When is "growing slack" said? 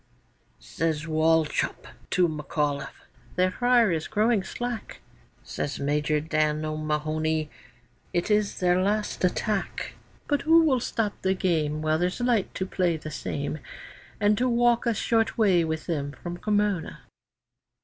4.07-4.99